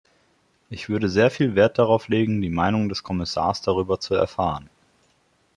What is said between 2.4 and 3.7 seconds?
die Meinung des Kommissars